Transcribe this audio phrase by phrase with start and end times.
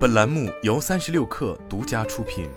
[0.00, 2.48] 本栏目由三十六氪独家出品。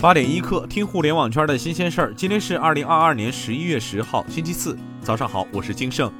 [0.00, 2.14] 八点一刻，听互联网圈的新鲜事儿。
[2.14, 6.10] 今天是二零二二年十一月十号，星期四，早上好，我是金盛。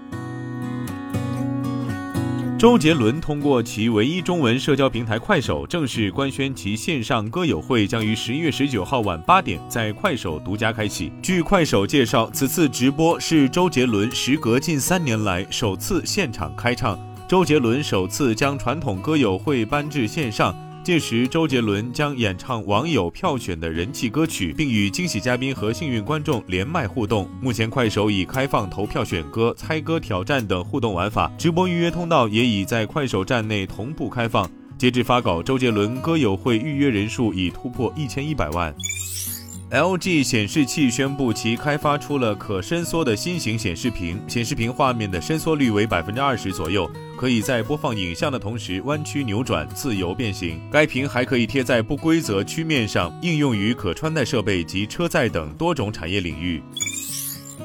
[2.65, 11.13] 周杰伦通过其唯一中文社交平台快手正式官宣，其线上歌友会将于十一月十九号晚八点在快手独家开启。
[11.21, 16.99] 据快手介绍，此次直播是周杰伦时隔近三年来首次现场开唱，
[17.29, 20.57] 周杰伦首次将传统歌友会搬至线上。
[20.85, 27.27] 届时，周杰伦将演唱网友票选的人气歌曲，并与惊喜嘉宾和幸运观众连麦互动。
[27.41, 34.49] 目前，快手已开放投票选歌、猜歌挑战等互动玩法，直播预约通道也已在快手站内同步开放。
[34.77, 38.75] 截至发稿，周杰伦歌友会预约人数已突破一千一百万。
[39.75, 46.89] LG 显示器宣布，其开发出了可伸缩的新型显示屏，显示屏画面的伸缩率为百分之二十左右，
[47.19, 50.61] 可以在播放影像的同时弯曲扭转、自由变形。
[50.71, 56.63] 该屏还可以贴在不规则曲面上，应用于可穿戴设备及车载等多种产业领域。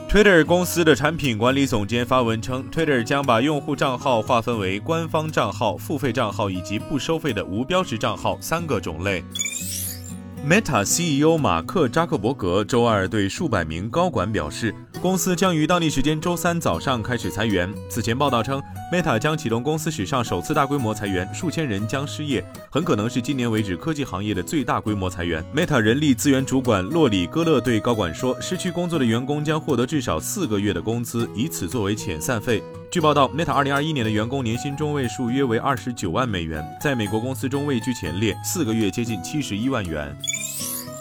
[0.10, 9.24] Twitter 公司的产品管理总监发文称，Twitter 将把用户账号划分为官方账号、付费账号以及不收费的无标识账号三个种类。
[10.48, 17.72] Meta CEO 马克扎克伯格周二对数百名高管表示，公司将于当地时间周三早上开始裁员。
[17.90, 18.60] 此前报道称
[18.92, 25.44] ，Meta 将启动公司史上首次大规模裁员，数千人将失业，很可能是今年为止科技行业的最大规模裁员。
[25.54, 32.64] Meta 人力资源主管洛里戈勒对高管说，失去工作的员工将获得至少四个月的工资，以此作为遣散费。
[32.90, 40.18] 据报道，Meta 2021年的员工年薪中位数约为二十九万美元，在美国公司中位居前列，四个月接近七十一万元。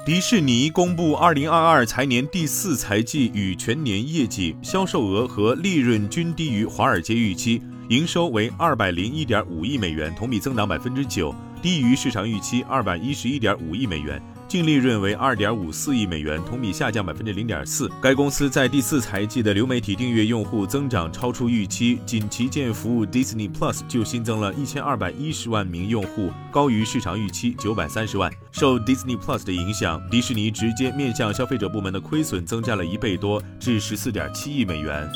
[0.09, 14.19] 迪士尼公布二零二二财年第四财季与全年业绩，销售额和利润均低于华尔街预期，营收为201.5亿美元，同比增长百分之九，低于市场预期211.5亿美元。
[14.49, 17.91] 净利润为二点五四亿美元，同比下降百分之零点四。
[18.01, 28.33] 该公司在第四财季的流媒体订阅用户增长超出预期，仅旗舰服务 Disney Plus 就新增了一千二百一十万名用户，高于市场预期九百三十万。
[28.51, 35.07] 受 Disney Plus 的影响，迪士尼直接面向消费者部门的亏损增加了一倍多，至十四点七亿美元。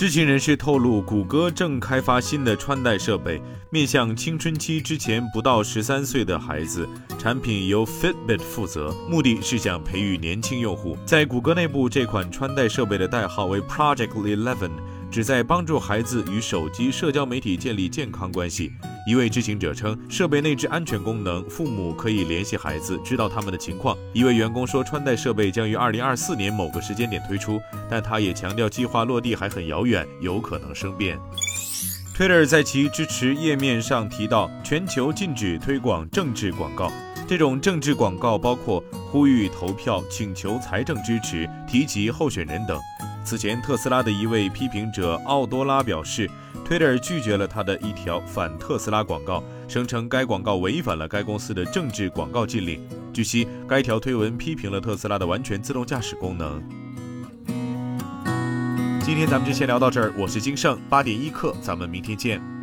[0.00, 3.38] 知情人士透露，谷歌正开发新的穿戴设备，
[3.68, 6.88] 面向青春期之前不到十三岁的孩子。
[7.18, 10.96] 产品由 Fitbit 负责，目的是想培育年轻用户。
[11.04, 14.70] 在谷歌内部，这款穿戴设备的代号为 Project Eleven。
[15.10, 18.72] 旨在帮助孩子与手机社交媒体建立健康关系。
[19.06, 23.96] 一位知情者称，设备内置安全功能，父母可以联系孩子，知道他们的情况。
[24.12, 27.60] 一位员工说，穿戴设备将于二零二四年某个时间点推出，
[27.90, 31.18] 但他也强调计划落地还很遥远，有可能生变。
[32.16, 36.92] Twitter 在其支持页面上提到，全球禁止推广政治广告。
[37.26, 42.78] 这种政治广告包括呼吁投票、请求财政支持、提及候选人等。
[43.22, 46.28] 此前，特斯拉的一位批评者奥多拉表示
[46.66, 52.82] ，Twitter 拒绝了他的一条反特斯拉广告，声称该广告违反了该公司的政治广告禁令。
[53.12, 56.62] 据悉，该条推文批评了特斯拉的完全自动驾驶功能。
[59.00, 62.59] 今天咱们就先聊到这儿，我是金盛，八点一刻，咱们明天见。